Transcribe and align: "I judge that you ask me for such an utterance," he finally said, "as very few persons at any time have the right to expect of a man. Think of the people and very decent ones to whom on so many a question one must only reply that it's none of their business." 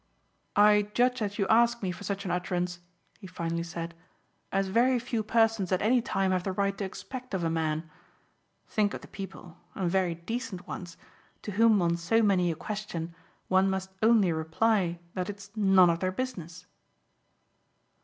"I 0.55 0.89
judge 0.95 1.19
that 1.19 1.37
you 1.37 1.45
ask 1.47 1.83
me 1.83 1.91
for 1.91 2.03
such 2.03 2.25
an 2.25 2.31
utterance," 2.31 2.79
he 3.19 3.27
finally 3.27 3.61
said, 3.61 3.93
"as 4.51 4.65
very 4.67 4.97
few 4.97 5.21
persons 5.21 5.71
at 5.71 5.79
any 5.83 6.01
time 6.01 6.31
have 6.31 6.43
the 6.43 6.51
right 6.53 6.75
to 6.79 6.83
expect 6.83 7.35
of 7.35 7.43
a 7.43 7.51
man. 7.51 7.87
Think 8.67 8.95
of 8.95 9.01
the 9.01 9.07
people 9.07 9.59
and 9.75 9.91
very 9.91 10.15
decent 10.15 10.67
ones 10.67 10.97
to 11.43 11.51
whom 11.51 11.79
on 11.83 11.97
so 11.97 12.23
many 12.23 12.51
a 12.51 12.55
question 12.55 13.13
one 13.47 13.69
must 13.69 13.91
only 14.01 14.33
reply 14.33 14.97
that 15.13 15.29
it's 15.29 15.51
none 15.55 15.91
of 15.91 15.99
their 15.99 16.11
business." 16.11 16.65